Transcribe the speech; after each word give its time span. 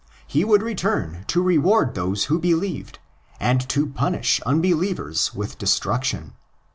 He 0.25 0.43
would 0.43 0.63
return 0.63 1.25
to 1.27 1.43
reward 1.43 1.93
those 1.93 2.25
who 2.25 2.39
believed, 2.39 2.97
and 3.39 3.61
to 3.69 3.85
punish 3.85 4.41
unbelievers 4.47 5.35
with 5.35 5.59
destruction. 5.59 6.33